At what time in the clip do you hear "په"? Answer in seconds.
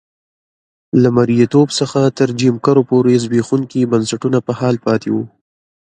4.47-4.51